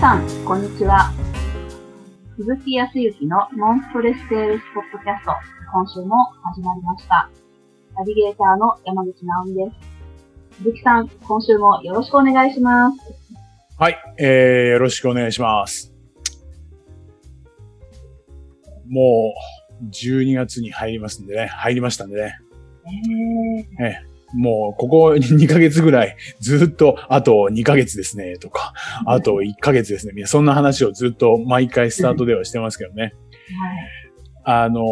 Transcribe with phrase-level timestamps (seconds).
[0.00, 1.12] さん、こんにちは。
[2.34, 5.32] 鈴木康之のノンストレスセールスポッドキャスト、
[5.70, 7.28] 今週も始まりました。
[7.98, 9.70] ナビゲーターの山口直美で
[10.52, 10.56] す。
[10.62, 12.98] 鈴木さん、今週もよろしくお願いします。
[13.78, 15.92] はい、えー、よろしくお願いします。
[18.88, 19.34] も
[19.82, 22.38] う、12月に入りますんでね、入りましたんでね。
[23.78, 28.72] えええもう、ここ2ヶ月ぐらい、ずっと、あと2ヶ月ですね、とか、
[29.06, 33.14] あと1ヶ月ですね、みんなそんな話をずっと毎回スタートではしてますけどね。
[34.44, 34.84] あのー、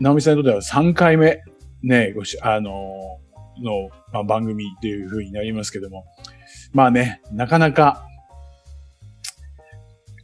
[0.00, 1.42] 直美さんにとっては3回目、
[1.82, 3.28] ね、ごし、あのー
[3.62, 6.04] の、まあ、番組っていう風になりますけども、
[6.72, 8.06] まあね、なかなか、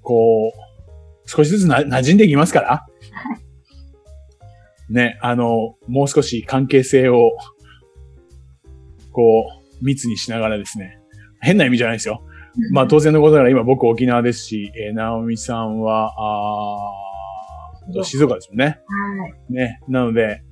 [0.02, 2.87] こう、少しずつな馴染んでいきますから、
[4.95, 7.32] ね、あの、もう少し関係性を、
[9.10, 9.45] こ
[9.82, 11.01] う、密にしながらですね、
[11.41, 12.23] 変な意味じゃないですよ。
[12.71, 18.65] まあ当然のことながら今僕沖縄ですし、えー、直美さんは、あー静岡ですもんね。
[18.66, 18.73] は
[19.51, 19.52] い。
[19.52, 19.80] ね。
[19.88, 20.43] なので、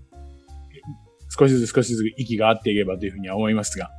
[1.30, 3.90] 少しずつ少しずつ息が合っていけばというふうには思いますが、は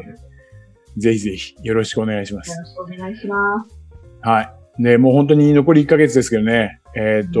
[0.00, 1.00] い。
[1.00, 2.50] ぜひぜひよろしくお願いします。
[2.50, 4.28] よろしくお願いします。
[4.28, 4.82] はい。
[4.82, 7.40] で、もう本当に残り1ヶ月ですけどね、えっ、と、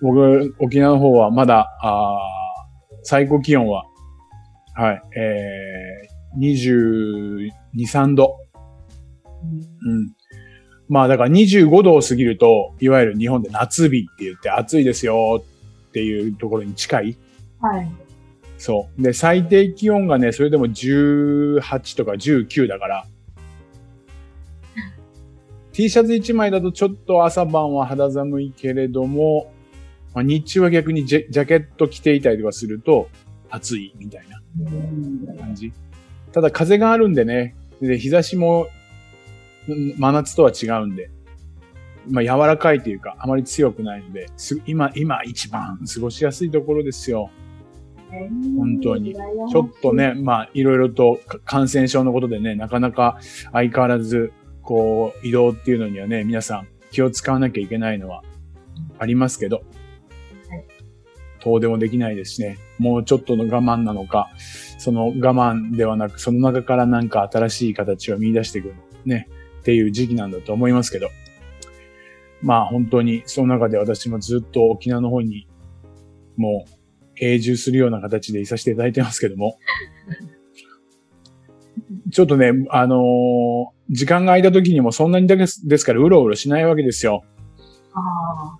[0.00, 2.36] 僕、沖縄の方はまだ、あー
[3.02, 3.84] 最高気温は、
[4.74, 7.50] はい、えー、22、
[7.86, 8.36] 3度。
[9.82, 10.12] うん。
[10.88, 15.42] まあだから25度を過ぎると、いわゆる日本で夏日って言って暑いですよ
[15.88, 17.16] っていうところに近い。
[17.60, 17.90] はい。
[18.58, 19.02] そう。
[19.02, 23.06] で、最低気温がね、それでも18とか19だから、
[25.72, 29.52] T シャツ1枚だとちょっと朝晩は肌寒いけれども、
[30.16, 33.10] まあ、日中は逆にジャジャケット着ていたりとかすると
[33.50, 34.40] 暑いみたいな
[35.38, 35.70] 感じ。
[36.32, 38.66] ただ風があるんでね、で日差しも
[39.98, 41.10] 真夏とは違うんで、
[42.08, 47.30] まあ柔らかいというかあまり強くないので、す今、今一番過ごしやすいところですよ。
[48.10, 49.12] 本当に。
[49.12, 49.92] ちょっと。
[49.92, 53.18] ね、まあ、いろいろと感染症のことでね、なかなか
[53.52, 58.22] 相変わらず、こう、移動っていうのにはね、皆さん気を使わなきゃいけないのは
[58.98, 59.62] ありますけ、ど
[61.54, 64.28] うでもできないですしね、もうちょっとの我慢なのか、
[64.78, 68.74] その我慢ではなく、その中からなんか新しい形を見出していく
[69.04, 69.28] ね、
[69.60, 71.10] っていう時期なんだと思いますけど、
[72.42, 75.48] まあ本当にその中で私もずっと沖縄の方に
[76.36, 76.70] もう
[77.18, 79.58] 永住するような形でいさせていただいてますけども、
[82.12, 87.24] ちょっとね、あのー時間が空いた時にもそんなにだけですからうろうろしないわけですよ。
[87.94, 88.56] あ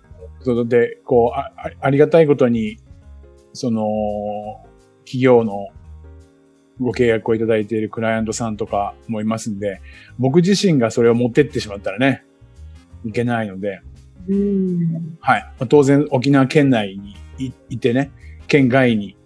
[0.47, 2.77] それで、こうあ、あありがたいことに、
[3.51, 3.83] その、
[5.03, 5.67] 企業の
[6.79, 9.81] ご契約をいただいているクライアントさんとかもいますんで、
[10.17, 12.23] 僕自身がそれを持ってってしまったらね、
[13.05, 15.17] いけないので、ーうん。
[15.19, 15.41] はい。
[15.41, 18.11] まあ当然沖縄県内にいいてね、
[18.47, 19.17] 県外に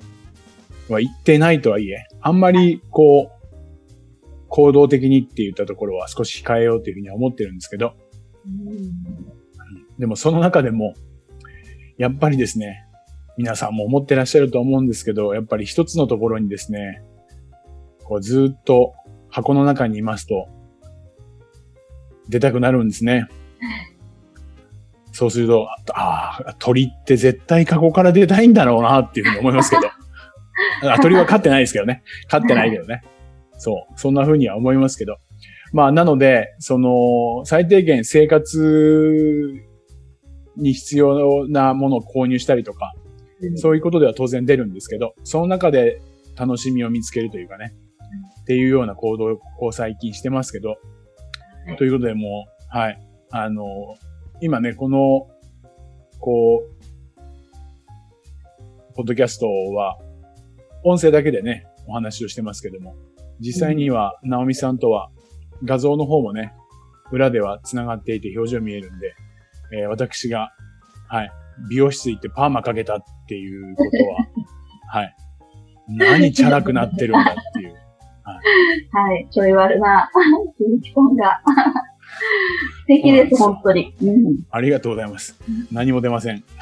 [0.89, 7.93] は行ってないとはいえ、あんまりこう、行動的にって言ったところは少し控えようというふうには思ってるんですけど、
[8.45, 8.91] うん。
[9.99, 10.95] でもその中でも、
[11.97, 12.85] やっぱりですね、
[13.38, 17.02] 皆さんも思ってらっしゃると思うんですけど、やっぱり一つのところにですね、
[18.03, 18.94] こうずっと
[19.29, 20.47] 箱の中にいますと、
[22.30, 23.28] 出たくなるんですね。
[25.12, 29.84] そうすると、ああ、鳥って絶対カゴから出たいんだろうなっていうふうに思いますけど。
[30.90, 32.03] あ鳥は飼ってないですけどね。
[32.28, 33.03] 飼ってないけどね。
[33.57, 34.00] そう。
[34.00, 35.18] そんな風には思いますけど。
[35.74, 39.53] まあ、なので、その、最低限生活
[40.61, 42.94] に必要なものを購入したりとか、
[43.55, 46.01] そういうことでは当然出るんですけど、その中で
[46.38, 47.73] 楽しみを見つけるというかね、
[48.41, 51.77] っていうような行動を最近してますけど、はい。
[51.77, 53.01] ということでもう、はい、
[53.31, 53.66] あの、
[54.41, 55.27] 今ね、この、
[56.19, 56.81] こう、
[58.95, 59.97] ポッドキャストは、
[60.83, 62.95] 音声だけでね、お話をしてますけども、
[63.39, 65.09] 実際には、ナオミさんとは、
[65.63, 66.53] 画像の方もね、
[67.12, 69.13] 裏では繋がっていて表情見えるんで、
[69.73, 70.51] えー私が、
[71.07, 71.31] はい、
[71.69, 73.89] 美容室行ってパーマかけたっていうこと
[74.95, 75.15] は、 はい、
[75.89, 77.75] 何チャラくなってるんだっていう。
[78.23, 79.27] はい。
[79.31, 80.09] ちょい悪な、
[80.57, 81.41] 鈴木さんが。
[82.81, 83.95] 素敵です、本当に。
[84.01, 84.44] うん。
[84.51, 85.39] ありがとうございます。
[85.71, 86.44] 何も出ません。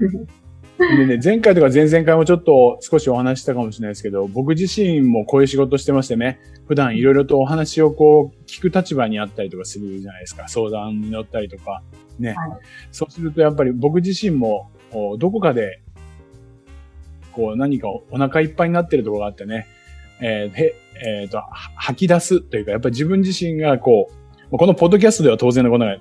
[0.80, 10.48] でね、前回とか前々回もちょっと少しお話ししたかもしれないですけど、僕自身もこういう仕事してましてね、普段いろいろとお話をこう聞く立場にあったりとかするじゃないですか。
[10.48, 11.82] 相談に乗ったりとか。
[12.18, 12.30] ね。
[12.30, 12.36] はい
[12.90, 14.70] そうするとやっぱり僕自身も、
[15.18, 15.82] どこかで、
[17.32, 19.66] こう何かお腹いっぱいになってるところがあってね、
[20.20, 20.74] えーへ
[21.22, 24.10] えーと、は吐き出すというか、やっぱり自分自身がこ
[24.50, 25.96] う、このポッドキャストでは当然のことが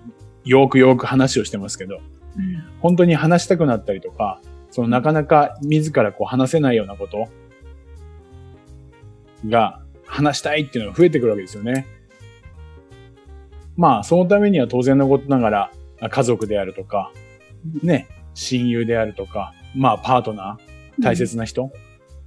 [0.45, 1.99] よくよく話をしてますけど、
[2.37, 2.63] うん。
[2.79, 7.27] 本当に話したくなったりとか、そのなかなか自らこう話せないようなこと
[9.47, 11.87] が話したいっていうのが増えてくるわけですよね。
[13.77, 15.71] まあ、そのためには当然のことながら、
[16.01, 17.13] あ家族であるとか、
[17.81, 21.71] ね、親友であるとか、まあ、パートナー、大切な人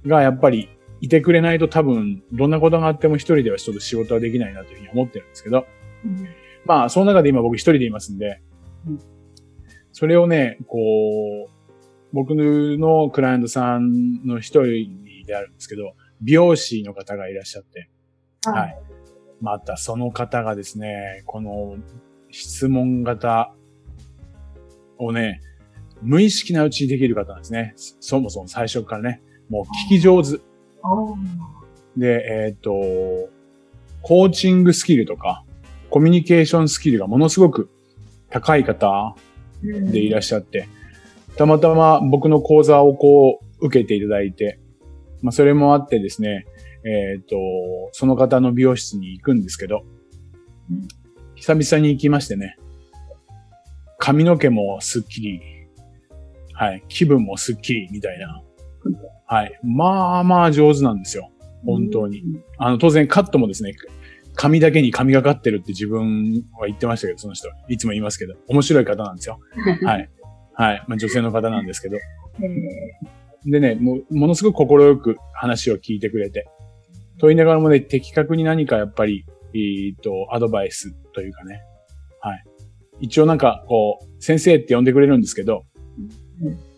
[0.07, 0.69] がやっぱり
[0.99, 5.67] いてくれないと多分、どんなことがあっても一人ではちょっと仕事はできないなというふうに思ってるんですけど、
[6.05, 6.27] うん。
[6.65, 8.41] まあ、その中で今僕一人でいますんで
[8.87, 8.99] うん、
[9.91, 10.77] それをね、こ
[11.49, 11.52] う、
[12.13, 17.89] 僕のクライアントさんの一人であるんですけど、美容師の方がいらっしゃって、
[18.45, 18.79] はい。
[19.41, 21.75] またその方がですね、この
[22.29, 23.53] 質問型
[24.97, 25.41] をね、
[26.01, 27.73] 無意識なうちにできる方なんですね。
[27.75, 30.39] そもそも最初からね、もう聞き上手。
[31.97, 32.71] で、えーっ、と、
[34.01, 35.43] コーチングスキルとか、
[35.89, 37.69] コミュニケーションスキルがものすごく
[38.29, 39.15] 高い方
[39.63, 40.67] うんでいらっしゃって、
[41.37, 44.59] たまたま僕の講座をこう受けていただいて、
[45.21, 46.45] まあそれもあってですね、
[46.85, 47.35] えーっ、と、
[47.93, 49.85] その方の美容室に行くんですけど
[50.69, 50.87] うん、
[51.35, 52.57] 久々に行きましてね、
[53.97, 55.41] 髪の毛もスッキリ、
[56.53, 58.41] はい、気分もスッキリみたいな、
[59.25, 61.29] はい、まあまあ上手なんですよ。
[61.65, 62.23] 本当に。
[62.57, 63.75] あの、当然カットもですね、
[64.35, 67.47] 髪だけに髪がかってるって自分は言ってましたけど、その人。
[67.69, 69.39] いつも言いますけど、面白い方なんですよ。
[69.83, 70.09] はい。
[70.53, 70.83] はい。
[70.87, 71.97] まあ、女性の方なんですけど。
[71.97, 72.01] え
[73.45, 76.47] でね、もう、ものすごく心よく話を聞いてくれて。
[77.19, 81.61] と言いながらもね、的確に何かやっぱり、えっと、アドバイスというかね。
[82.21, 82.43] はい。
[83.01, 85.65] 一応なんか、こう、先生って呼んでくれるんですけど、
[86.41, 86.73] うん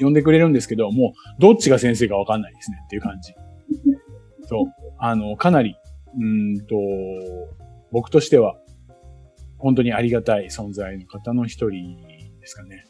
[0.00, 3.34] 呼んでくれるんですけど、もう、どっちが先生かわかんないですねっていう感じ。
[4.46, 4.64] そう。
[4.98, 5.76] あの、かなり、
[6.16, 6.74] うーんと、
[7.92, 8.56] 僕としては、
[9.58, 11.98] 本当にありがたい存在の方の一人
[12.40, 12.86] ですかね。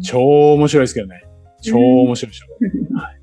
[0.00, 1.22] ー超面白いですけどね。
[1.62, 2.46] 超面白いでしょ。
[2.96, 3.20] はい。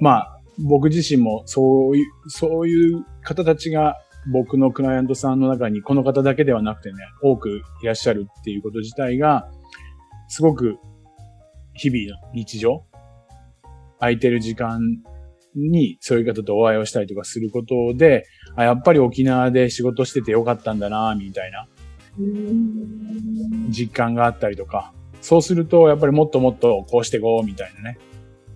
[0.00, 3.96] まあ、僕自身もそういう、そういう方たちが
[4.32, 9.50] 僕のクライアントさんの中にこの方だけではなくてね、多くいらっしゃるっていうこと自体が、
[10.28, 10.78] すごく
[11.74, 12.84] 日々の日常、
[13.98, 14.80] 空いてる時間
[15.54, 18.24] にそういう方とお会いをしたりとかすることで、
[18.56, 21.68] あやっぱり沖縄で仕事しててよかったんだな、みたいな
[22.18, 24.92] うん実感があったりとか、
[25.24, 27.98] そうすると、やっぱりもっともっとこうしていこうみたいなね、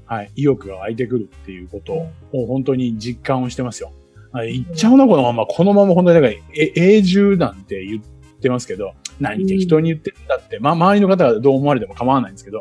[0.05, 3.91] はい、意欲が湧いてくるっていうことを本当に実感をしてますよ。
[4.33, 5.47] あ言っちゃうな、このまま。
[5.47, 8.03] このまま本当に、だから、え永住なんて言っ
[8.39, 12.61] てますけど、何適当に言ってるんだって、まあ、周りの方がどう思われても構わないんですけど、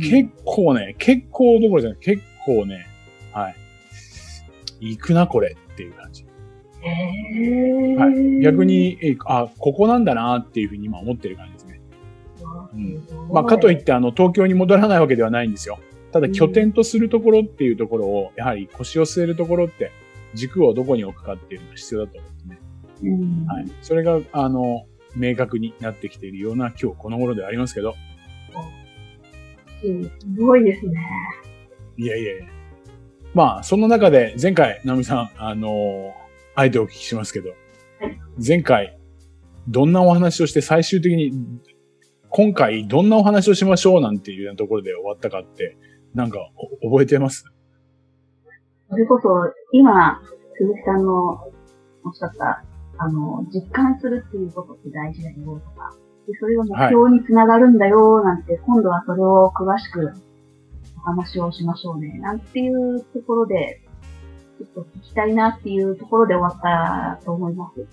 [0.00, 2.88] 結構ね、結構どころじゃない、結構ね、
[3.32, 3.56] はい、
[4.80, 6.26] 行くな、これっていう感じ。
[6.82, 11.57] えーはい、逆、に、えあ、ここなんだなっていうふうに今思ってる感じ。
[12.74, 15.78] うんまあ、かといって、あの、東京に戻らないわけではないんですよ。
[16.12, 19.90] ただ、拠点とするところっていうところを、やはり腰を据えるところって、
[20.34, 22.58] 軸をどこに置くかっていうのが必要だと思うんですね。
[23.02, 23.66] うんはい。
[23.82, 24.86] それが、あの、
[25.16, 27.94] 明確になってきているような今日この頃ではありますけど、
[29.80, 31.00] すごいですね。
[31.96, 32.46] いやいやいや。
[33.34, 36.12] まあ、その中で、前回、ナミさん、あの
[36.54, 37.50] あえてお聞きしますけど、
[38.44, 38.98] 前回、
[39.68, 41.30] どんなお話をして最終的に、
[42.30, 45.76] 今回どんなお話をしましょうなんていうようなところで終わったかって、
[46.14, 46.38] なんか
[46.82, 47.44] お覚えてます？
[48.90, 49.28] それこそ、
[49.72, 50.20] 今、
[50.56, 51.52] 鈴木さんの
[52.04, 52.64] おっしゃった、
[52.98, 55.94] あの、実感するっていうことって大事だよとか、
[56.26, 60.12] でそれが目標につながるんだよなんて、今度はそれを詳しく
[60.96, 63.82] お話をしましょうね、なんていうところで、
[64.58, 67.86] ちょっと聞きたいなっていうところで終わったと思います。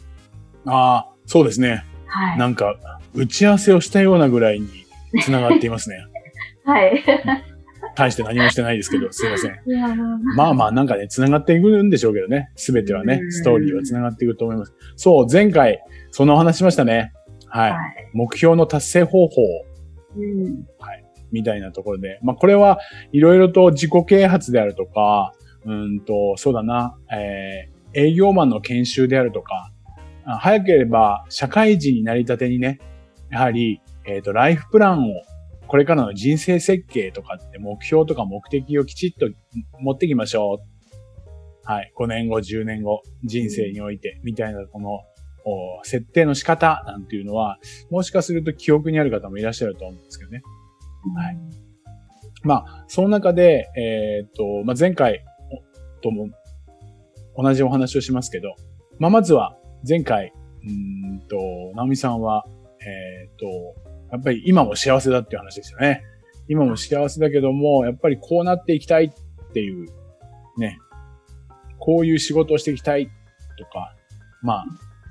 [0.65, 1.85] ああ、そうですね。
[2.15, 2.37] はい。
[2.37, 2.75] なんか、
[3.13, 4.69] 打ち合わせをしたようなぐらいに
[5.21, 5.97] 繋がっていますね。
[6.63, 7.03] はい。
[7.95, 9.53] 大して何もしてないですけど、すいません。
[10.35, 12.51] まあまあなんかね、繋がっていくんでしょうけどね。
[12.55, 14.73] すべてはねう、んストーリーは繋がっていくと思います。
[14.95, 15.79] そう、前回、
[16.11, 17.13] そのお話しましたね。
[17.47, 17.71] はい。
[17.71, 17.79] はい。
[18.13, 19.41] 目標の達成方法
[20.17, 20.65] うん。
[21.31, 22.19] みたいなところで。
[22.21, 22.79] まあこれは
[23.11, 25.33] いろいろと自己啓発であるとか、
[25.65, 29.74] うんと、そうだな、えー、営業マンの研修であるとか、あ
[30.25, 32.79] 早ければ社会人になりたてにね、
[33.29, 35.21] やはり、えっ、と、ライフプランを、
[35.67, 39.27] これからの人生設計とかって目標とか目的をきちっと
[39.79, 41.67] 持っていきましょう。
[41.67, 41.91] はい。
[41.97, 44.99] 5年後、10年後、人生において、みたいな、この、
[45.47, 47.59] お設定の仕方なんていうのは、
[47.91, 50.41] もしかすると記憶にある方もいらっしゃると思うんですけどね。
[51.15, 51.37] はい
[52.45, 55.23] まあ、その中で、えーっと、まあ、前回
[56.01, 56.29] とも
[57.35, 58.55] 同じお話をしますけど、
[58.99, 60.33] まあ、まずは前回、
[60.67, 61.37] うんと、
[61.75, 62.45] 直美さんは、
[62.81, 63.45] えっ、と、
[64.11, 66.03] やっぱり今も幸せだっていう話ですよね。
[66.47, 69.87] 今も幸せだけども、やっぱりこうなっていきたいっていう、
[70.57, 70.79] ね、
[71.79, 73.07] こういう仕事をしていきたい
[73.57, 73.95] とか、
[74.41, 74.63] ま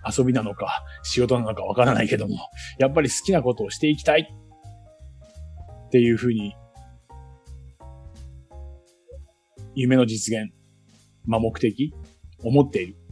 [0.04, 2.36] あ、遊びなのか、仕事なのかわからないけども、
[2.78, 4.32] やっぱり好きなことをしていきたい
[5.86, 6.54] っていうふうに、
[9.74, 10.52] 夢の実現、
[11.24, 11.94] まあ目的、
[12.42, 13.03] 思っている。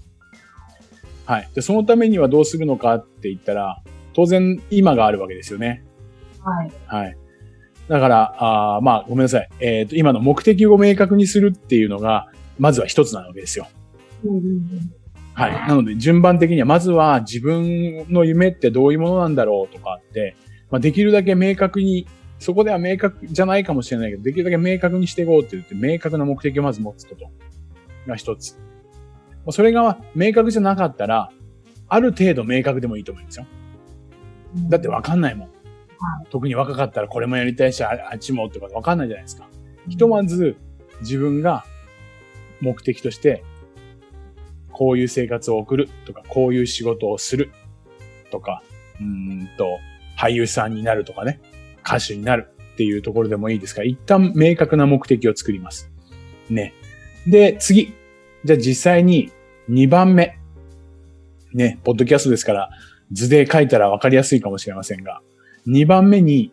[1.25, 1.49] はい。
[1.55, 3.83] で、そのためにはどうするのかって言ったら、
[4.15, 5.85] 当然今があるわけですよね。
[6.41, 6.73] はい。
[6.87, 7.17] はい。
[7.89, 9.49] だから、あまあ、ごめんなさい。
[9.61, 13.69] えっ、ー、と、今の目的を明確にするっていうのが、まずは一つなわけですよ。
[14.25, 14.93] うんうんうん
[15.35, 15.53] はい。
[15.67, 20.37] なので、順番的には、まずは自分の夢ってどういうものなんだろうとかって、
[20.71, 22.07] まあ、できるだけ明確に、
[22.39, 27.31] そこでは明確じゃないかもしれないけど、できるだけ明確にしていこうって言って、明確な目的をまず持つこと
[28.07, 28.59] が一つ。
[29.51, 31.31] それが明確じゃなかったら、
[31.89, 33.47] ある程度明確でもいいと思いますよ。
[34.69, 35.49] だってわかんないもん。
[36.31, 39.49] 特に若かったらこれもやりたいし、あっちもってことわかんないじゃないですか。
[39.89, 40.57] ひとまず
[41.01, 41.65] 自分が
[42.61, 43.43] 目的として
[44.73, 47.53] こういう生活を送るとか、こういう仕事をする
[48.31, 48.63] とか、
[49.01, 49.79] うんと、
[50.19, 51.41] 俳優さんになるとかね、
[51.85, 55.91] 歌手になるっていうところでもいいですから、一旦明確な目的を作ります。
[56.51, 56.75] ね。
[57.27, 57.95] で、次。
[58.45, 59.31] じゃあ実際に
[59.69, 60.39] 2番目。
[61.55, 62.71] ね、ポッドキャストですから
[63.13, 65.21] 図で書いたらわかりやすいかもしれませんが、
[65.67, 66.53] 2番目に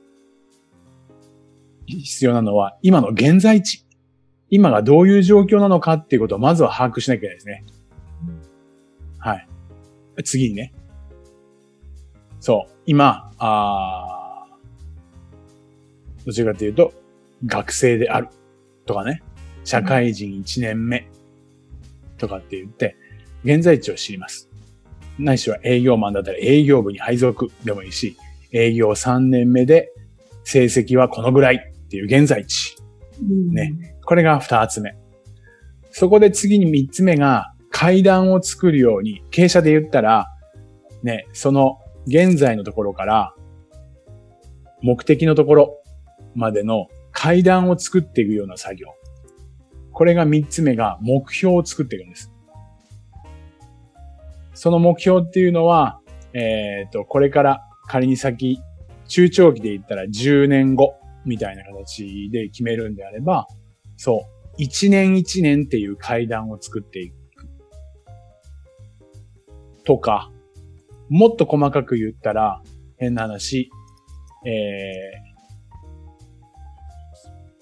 [1.88, 3.86] 必要なのは今の現在地。
[4.52, 7.64] 今がどういう状況なのかっていうことをまずは把握しなきゃいけないですね。
[9.20, 9.48] はい。
[10.24, 10.74] 次にね。
[12.40, 12.74] そう。
[12.86, 14.48] 今、あ
[16.26, 16.94] どちらかというと、
[17.46, 18.30] 学生である。
[18.86, 19.22] とかね。
[19.64, 21.10] 社会人1年目。
[22.20, 22.96] とかって言って、
[23.44, 24.50] 現在地を知ります。
[25.18, 28.16] ないしは営業マンだったら営業部に配属でもいいし、
[28.52, 29.92] 営業3年目で
[30.44, 32.76] 成績はこのぐらいっていう現在地。
[33.52, 33.74] ね。
[34.06, 34.96] これが2つ目。
[35.92, 40.28] そこで次に3つ目が、階段を作るように、傾斜で言ったら、
[41.04, 43.36] ね、その現在のところから、
[44.82, 45.84] 目的のところ
[46.36, 48.88] までの階段を作っていくような作業。
[50.00, 52.32] これが三つ目が目標を作っていくんです。
[54.54, 56.00] その目標っていうのは、
[56.32, 58.62] えっ、ー、と、これから仮に先、
[59.10, 60.94] 中長期で言ったら10年後
[61.26, 63.46] みたいな形で決めるんであれば、
[63.98, 64.26] そ
[64.58, 67.16] う、1年1年っていう階段を作っていく。
[69.84, 70.32] とか、
[71.10, 72.62] もっと細かく言ったら、
[72.96, 73.70] 変な話、
[74.46, 74.50] え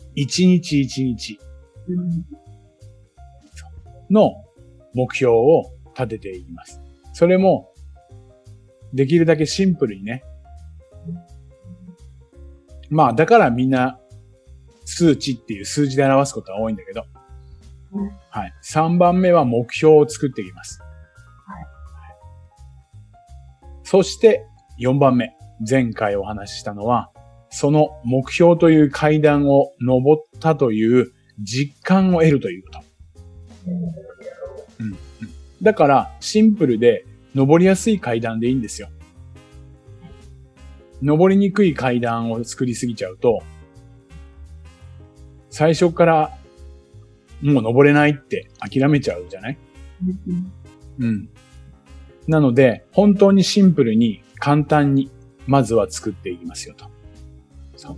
[0.06, 1.40] ー、一日一日
[4.10, 4.32] の
[4.94, 6.82] 目標を立てていきます。
[7.14, 7.72] それも、
[8.94, 10.24] できるだけシンプルにね。
[12.90, 14.00] まあ、だからみんな、
[14.86, 17.06] 数値っていう数字で表すことが多いんだけど、
[18.30, 18.54] はい。
[18.64, 20.82] 3番目は目標を作っていきます。
[23.84, 24.46] そして
[24.82, 25.34] 4番目、
[25.68, 27.10] 前回お話ししたのは、
[27.50, 32.84] その目標という階段を登ったという実感を得るということ。
[34.80, 34.98] うん、
[35.62, 38.90] だから、シンプルで登りやすい階段でいいんですよ。
[41.02, 43.44] 登りにくい階段を作りすぎちゃうと、
[45.50, 46.38] 最初から
[47.42, 49.58] もう登れないって諦めちゃうじゃない？
[51.00, 51.30] うん。
[52.28, 55.12] なので、本当にシンプルに簡単に、
[55.46, 56.90] まずは作っていきますよと。
[57.76, 57.98] そう。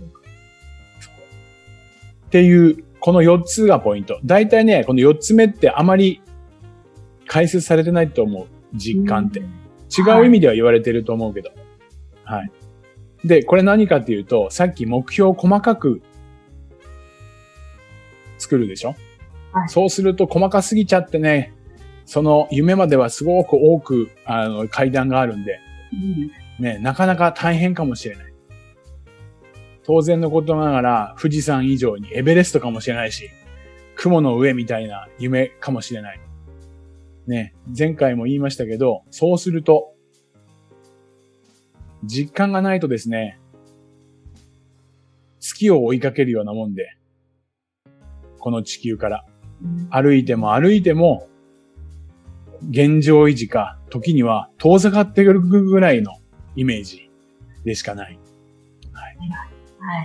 [2.30, 4.20] ていう、この4つがポイント。
[4.24, 6.22] 大体ね、この4つ目ってあまり
[7.26, 8.46] 解説されてないと思う。
[8.74, 9.40] 実感って。
[9.40, 11.50] 違う意味では言われてると思うけど。
[12.24, 12.50] はい。
[13.24, 16.02] で、これ何かっていうと、さっき目標を細かく
[18.38, 18.94] 作るでしょ、
[19.52, 21.52] はい、そうすると細かすぎちゃってね、
[22.06, 25.60] その夢まではすごく多く、あの、階段があるんで、
[26.58, 28.29] うん、ね、なかなか大変かもしれない。
[29.84, 33.30] 当然のことながら、富士山以上にエベレストかもしれないし、
[33.96, 36.20] 雲の上みたいな夢かもしれない。
[37.26, 39.94] ね、前回も言いましたけど、そうすると、
[42.04, 43.38] 実感がないとですね、
[45.38, 46.96] 月を追いかけるようなもんで、
[48.38, 49.24] この地球から。
[49.90, 51.28] 歩いても歩いても、
[52.70, 56.12] 現状維持か、時には遠ざかってくるぐらいの
[56.56, 57.10] イメージ
[57.64, 58.18] でしかない。
[58.92, 59.49] はい。
[59.80, 60.02] は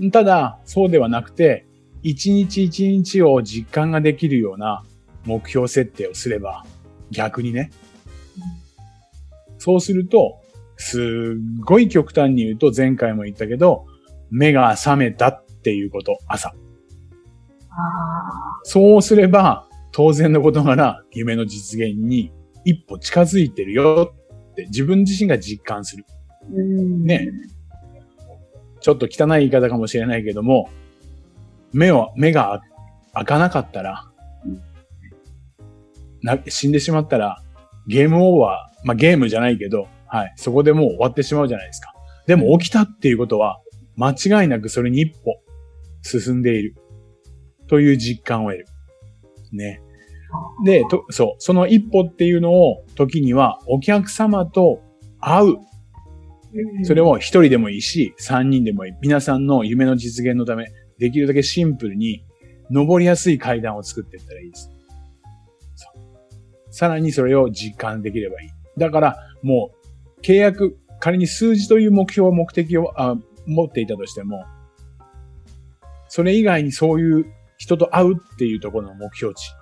[0.00, 0.10] い。
[0.10, 1.66] ただ、そうではなくて、
[2.02, 4.84] 一日一日を実感ができるような
[5.24, 6.64] 目標設定をすれば、
[7.10, 7.70] 逆にね。
[9.58, 10.40] そうすると、
[10.76, 11.02] すっ
[11.64, 13.86] ごい極端に言うと前回も言ったけど、
[14.30, 16.54] 目が覚めたっていうこと、朝。
[18.62, 22.32] そうすれば、当然のことなら夢の実現に
[22.64, 24.12] 一歩近づいてるよ
[24.50, 26.04] って自分自身が実感する。
[26.48, 27.28] ね。
[28.80, 30.70] ちょっと汚い言い方かもしれないけども、
[31.72, 32.62] 目を、目が
[33.14, 34.10] 開かなかったら、
[36.22, 37.42] な、死んでしまったら、
[37.86, 41.92] ゲームオーバー、まあ、ゲームじゃないけど、はい、そこでもう終わってしまうじゃないですか。
[42.26, 43.60] でも起きたっていうことは、
[43.96, 45.40] 間違いなくそれに一歩
[46.02, 46.74] 進んでいる。
[47.68, 48.66] という実感を得る。
[49.52, 49.80] ね。
[50.64, 54.80] で、と、そう、その一歩っていうのを時にはお客様と
[55.20, 55.56] 会う。
[56.82, 58.92] それを一人でもいいし、三人でもいい。
[59.00, 60.66] 皆さんの夢の実現のため、
[60.98, 62.24] できるだけシンプルに
[62.70, 64.70] 登りやすい階段を作っていったらいいです。
[66.70, 68.48] さらにそれを実感できればいい。
[68.78, 69.70] だから、も
[70.18, 74.44] う、契約、仮に数字という目標、目的をあ持っていたとしても、
[76.08, 77.26] それ以外にそういう
[77.58, 79.52] 人と会うっていうところの目標値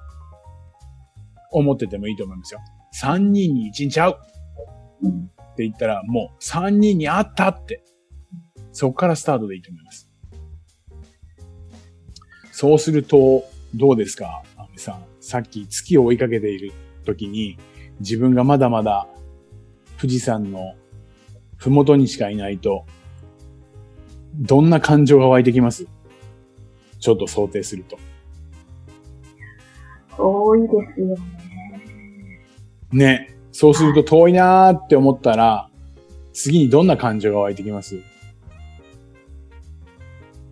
[1.52, 2.60] を持っててもいいと思いますよ。
[3.00, 4.14] 3人に1日会う
[5.54, 7.84] って言ったら、もう3人に会ったって、
[8.72, 10.10] そこからスタートでいいと思います。
[12.50, 13.44] そうすると、
[13.74, 15.04] どうですかアメさん。
[15.20, 16.72] さっき月を追いかけている
[17.04, 17.56] 時に、
[18.00, 19.06] 自分がまだまだ
[19.98, 20.74] 富士山の
[21.56, 22.84] ふもとにしかいないと、
[24.34, 25.86] どんな感情が湧いてきます？
[26.98, 27.96] ちょっと想定すると。
[30.16, 31.16] 遠いですよね。
[32.92, 33.33] ね。
[33.56, 35.70] そうすると遠いなーって思ったら、
[36.32, 37.94] 次にどんな感情が湧いてきます？
[37.94, 38.00] う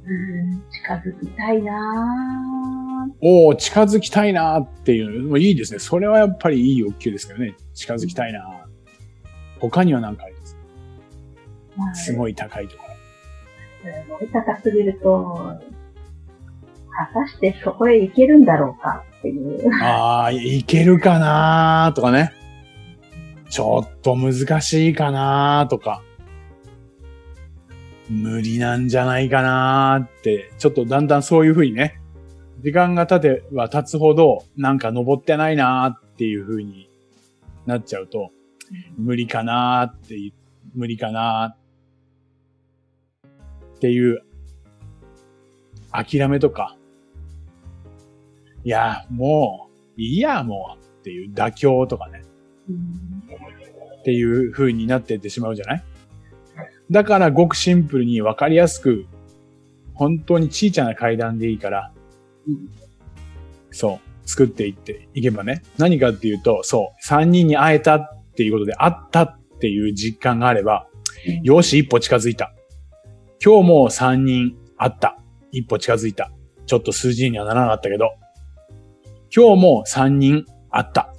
[0.07, 5.81] ん、近づきたいなおお近づきたいなっていうのもいいですね。
[5.81, 7.57] それはやっぱりいい欲求ですけどね。
[7.74, 8.66] 近づきたいな
[9.59, 10.55] 他には何かあります？
[10.55, 12.94] か、すごい高いところ。
[13.90, 15.59] すごい高すぎると、
[16.88, 19.74] 果たしてそこへ行けるんだろうかっていう。
[19.83, 22.33] ああ、行けるかなとかね。
[23.52, 26.02] ちょっと難しいかなとか。
[28.08, 32.00] 無理なんじゃないかなって、ちょっとだんだんそういうふうにね、
[32.62, 36.88] 時間が経てば経つほど、なんか登ってないなっていうふうに
[37.66, 38.30] なっちゃうと、
[38.96, 40.16] 無理かなって、
[40.74, 41.54] 無理かな
[43.76, 44.22] っていう
[45.90, 46.74] 諦めとか、
[48.64, 52.22] いや、もう、いいや、もう、っていう妥協とかね。
[54.02, 55.84] っていう風になっていってしまうじゃない？
[56.90, 59.06] だからごくシンプルにわかりやすく、
[59.94, 61.92] 本当に小さな階段でいいから、
[63.70, 65.62] そう、作っていっていけばね。
[65.78, 70.88] 何かっていうと、そう、三人に会えたっていうことで、会ったっていう実感があれば、
[71.44, 72.52] よし、一歩近づいた。
[73.44, 75.16] 今日も三人会った。
[75.52, 76.32] 一歩近づいた。
[76.66, 78.10] ちょっと数字にはならなかったけど、
[79.34, 81.14] 今日も3人会った。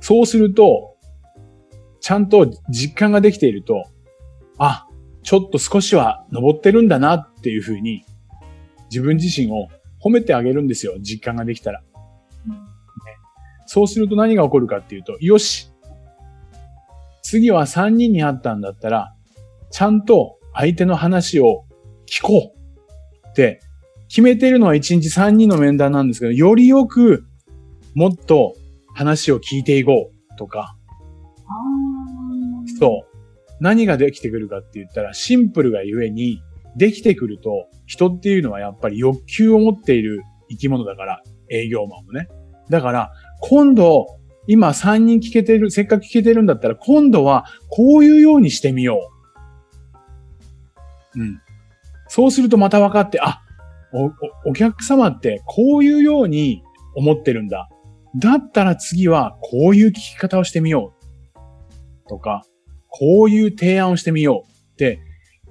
[0.00, 0.93] そうすると、
[2.04, 3.86] ちゃんと実感ができていると、
[4.58, 4.86] あ、
[5.22, 8.04] ちょっと少しは登ってるんだなっていうふうに、
[8.90, 9.68] 自分自身を
[10.02, 10.96] 褒めてあげるんですよ。
[11.00, 11.82] 実感ができたら。
[12.46, 12.58] うんね、
[13.64, 15.72] そうすると何が起こるかっていうと、よし
[17.22, 19.14] 次は3人に会ったんだったら、
[19.70, 21.64] ちゃんと相手の話を
[22.04, 22.52] 聞こ
[23.24, 23.60] うって
[24.08, 27.24] 決めてるのは1日3人の面談なんですけど、よりよく
[27.94, 28.56] もっと
[28.94, 30.76] 話を聞いていこうとか。
[32.78, 33.14] そう。
[33.60, 36.42] 何ができてくるかって言ったら、シンプルがゆえに、
[36.76, 42.28] できてくると、人っていうのはやっぱり欲求を持っている生き物だから、営業マンもね。
[42.68, 44.06] だから、今度、
[44.46, 49.10] 今3人聞けてる、せっかく聞けてるんだったら、今度はこういうようにしてみよ
[51.14, 51.20] う。
[51.20, 51.40] うん。
[52.08, 53.40] そうするとまた分かって、あ、
[54.44, 56.62] お、お客様ってこういうように
[56.96, 57.68] 思ってるんだ。
[58.16, 60.93] だったら次はこういう聞き方をしてみよう。
[62.08, 62.44] とか、
[62.88, 65.00] こういう提案をしてみようって、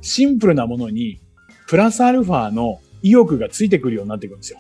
[0.01, 1.19] シンプルなものに、
[1.67, 4.59] プラスアルファの意欲がついてくるようになってくるんですよ。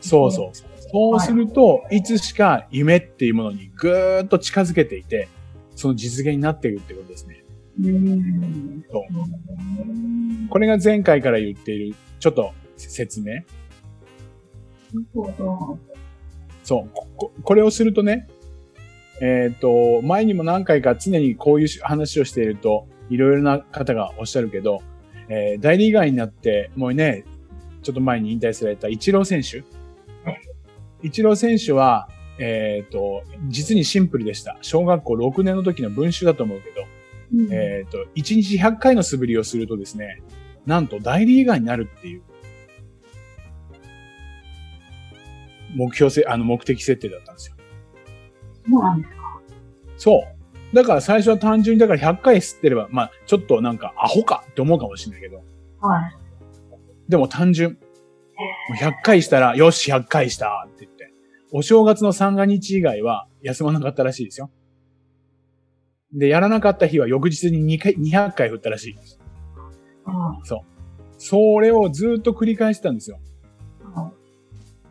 [0.00, 0.50] そうそう。
[0.92, 5.28] そうすると、いつしか夢っていうものにぐーっと近づけていて、
[5.76, 7.44] その実現になっているってことですね。
[7.80, 9.02] そう
[10.50, 13.42] これが前回から言っている、ちょっと説明。
[16.64, 17.32] そうこ。
[17.42, 18.28] これをするとね、
[19.20, 24.80] えっ、ー、と、前にも何回か常にこういう話をしていると、いろいろな方がおっしゃるけど、
[25.28, 27.24] えー、大リーガーになって、もうね、
[27.82, 29.62] ちょっと前に引退されたイチロー選手。
[31.02, 34.56] イチロー選手は、えっ、と、実にシンプルでした。
[34.62, 36.86] 小学校6年の時の文集だと思うけど、
[37.34, 40.22] うんえっ、と、1日100回の素振りをするとですね、
[40.66, 42.22] なんと大リーガーになるっていう、
[45.74, 47.56] 目標せ、あの、目的設定だったんですよ。
[48.70, 49.16] そうなんですか。
[49.96, 50.24] そ
[50.72, 50.74] う。
[50.74, 55.42] だから最初は単純に、だから100回吸ってれば、まあ、ちょっとなんか、アホかって思うかもしれないけど、
[55.80, 56.16] はい。
[57.08, 57.72] でも単純。
[57.72, 57.76] も
[58.74, 61.12] う100回したら、よし、100回したって言って。
[61.52, 64.50] お正月の三が日以外は休まなかったらしいですよ。
[66.12, 69.20] で、やらなかった日は翌日に2回、200回振ったらしいです。
[70.06, 70.60] うん
[71.22, 73.18] それをずっと繰り返してたんですよ。
[73.94, 74.12] うん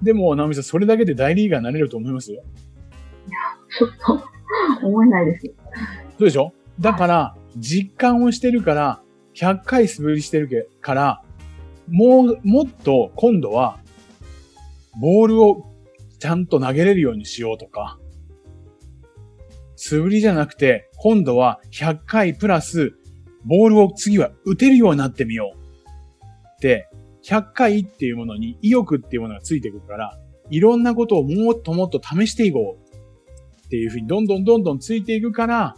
[0.02, 2.32] でも、直美さん、それだけで大リーガーになれると思います
[3.78, 3.90] ちょっ
[4.82, 5.46] と、思えないです。
[5.48, 5.54] そ
[6.20, 6.54] うでしょ？
[6.80, 9.02] だから、実感をしてるから、
[9.36, 11.24] 100回素振りしてるから、
[11.88, 13.80] もう、もっと今度は、
[15.00, 15.66] ボールを
[16.20, 17.98] ちゃんと投げれるようにしようとか、
[19.76, 22.94] 素振りじゃなくて、今度は100回プラス、
[23.46, 25.58] ボールを次は打てるようになってみよう。
[25.58, 26.90] って、
[27.24, 30.18] 100回っていうものに意欲っていうものがついてくるから、
[30.50, 32.89] いろんなことをもっともっと試していこう。
[33.70, 35.76] っていうふうにどんどんどんどんついていくから、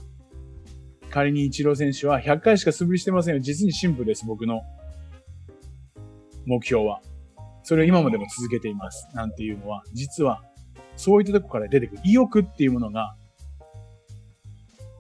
[1.10, 3.42] 仮に一郎選手は100回しか素振りしてませんよ。
[3.42, 4.62] 実にシンプルです、僕の
[6.46, 7.02] 目標は。
[7.64, 9.10] それを今までも続けています。
[9.14, 10.42] なんていうのは、実は、
[10.96, 13.18] そういったとこから出てくる意欲っていうものが、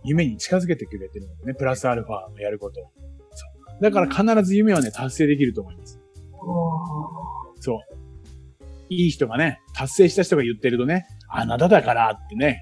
[0.03, 2.91] 夢に近づけてくれてるのでね、プラスアルファのやることを。
[3.79, 5.97] だから必ず夢はね、達成できると思います。
[7.61, 7.79] そう。
[8.89, 12.61] いい人がね、達成した人が言ってるとね、あなただからってね、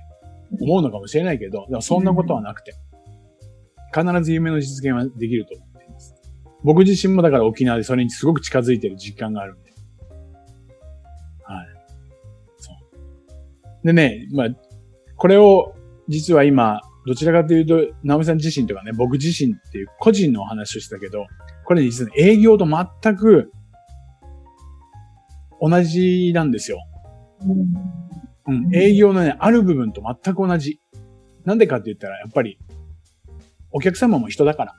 [0.60, 2.74] 思うのかもしれないけど、でもそんなことはなくて、
[3.94, 6.16] 必ず夢の実現はできると思っています。
[6.64, 9.72] 僕自身もだから沖縄でそれにすごく近づいてる実感があるんで。
[11.44, 11.68] はい。
[12.58, 13.88] そう。
[13.88, 14.48] でね、まあ、
[15.16, 15.74] これを
[16.08, 21.26] 実は今、どちらかというと、直美さん自身とかね、僕自身っていう個人のお話をしたけど、
[21.66, 23.52] これ実は営業と全く
[25.62, 26.80] 同じなんですよ。
[28.50, 28.76] うん。
[28.76, 30.82] 営業のね、ある部分と全く同じ。
[31.46, 32.58] なんでかって言ったら、やっぱり、
[33.72, 34.76] お客様も人だから。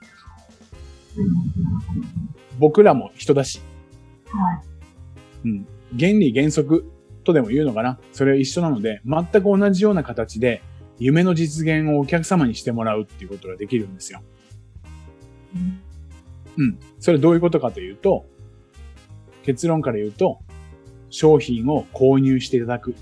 [2.59, 3.61] 僕らも人だし。
[4.27, 4.63] は
[5.45, 5.49] い。
[5.49, 5.67] うん。
[5.99, 6.91] 原理原則
[7.25, 7.99] とでも言うのかな。
[8.13, 10.63] それは一緒なので、全く同じような形で、
[10.99, 14.21] 夢の実現をお客様にしてもらうっていうことができるんですよ。
[16.59, 16.79] うん。
[16.99, 18.27] それどういうことかというと、
[19.45, 20.41] 結論から言うと、
[21.09, 22.95] 商品を購入していただく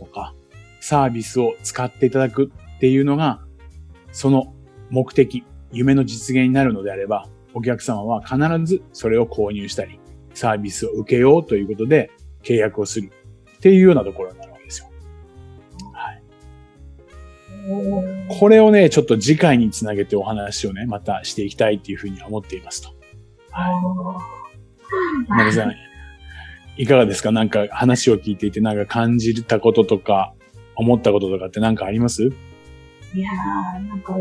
[0.00, 0.34] とか、
[0.80, 3.40] サービスを使っていただくっていうのが、
[4.12, 4.54] その
[4.88, 10.00] 目的、夢の実現になるのであれば、お客様は必ずそれを購入したり、
[10.34, 12.10] サービスを受けようということで
[12.42, 13.10] 契約をする
[13.58, 14.90] っていうようなところになるわけですよ。
[15.92, 16.22] はい。
[18.38, 22.90] これをね、ちょっと次回につなげてお話をね、またしていきたいっていうふうには思っていますと。
[25.28, 25.74] なるさん、い
[26.86, 27.30] かがですか？
[27.32, 30.32] なんか話を聞いていてなんか感じたこととか、
[30.76, 32.24] 思ったこととかってなんかあります？
[32.24, 34.14] いやー、なんか、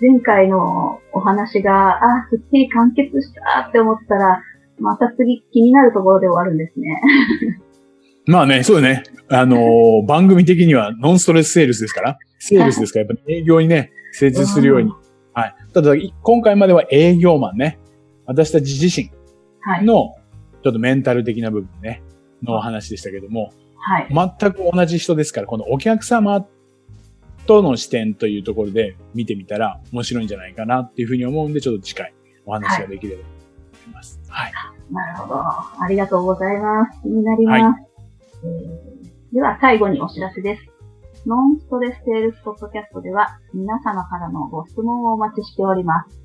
[0.00, 4.42] 前回のお話が、あ、すっきり完結したって思ったら、
[4.78, 7.00] また次気になるところで終わるんですね。
[8.26, 9.02] まあね、そうだね。
[9.28, 14.92] あのー番組的にはノンストレスセールスですから、セールスですから、やっぱり営業にね、精通するように。
[15.34, 15.54] はい。
[15.74, 17.78] ただ、今回までは営業マンね、
[18.26, 19.10] 私たち自身
[19.60, 19.84] はい。
[19.84, 20.14] の、
[20.62, 22.02] ちょっとメンタル的な部分ね、
[22.42, 24.36] のお話でしたけども、はい。
[24.40, 26.46] 全く同じ人ですから、このお客様
[27.46, 32.14] との視点というところで見てみたら面白いんじゃないかなっていうふうに思うんで、ちょっと次回
[32.46, 33.28] お話ができればと
[33.86, 34.20] 思います。
[34.28, 34.52] はい。
[34.92, 35.40] なるほど。
[35.40, 37.02] ありがとうございます。
[37.02, 37.80] 気になります。
[38.44, 39.00] えー
[39.32, 40.62] では最後にお知らせです。
[41.24, 46.18] ノンストレスセールスポッドキャストでは皆様からのご質問をお待ちしております。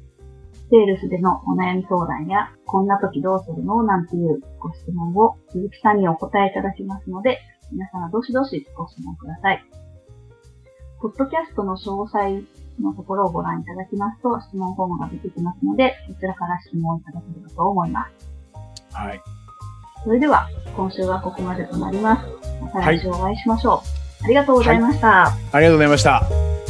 [0.76, 7.40] セールスでのお悩み相談や、こんな時どうするのなんていうご質問を鈴木さんにお答えいただきますので、
[7.72, 9.64] 皆様どしどしご質問ください。
[11.02, 12.44] ポッドキャストの詳細
[12.82, 18.94] のところをご覧いただきますと、質問フォームが出てきますので、そちらから質問をいただければと思います。
[18.94, 19.22] はい。
[20.04, 22.26] それでは、今週はここまでとなります。
[22.62, 23.82] また来週お会いしましょ
[24.22, 24.26] う。
[24.26, 25.28] ありがとうございました。
[25.54, 26.65] ありがとうございました。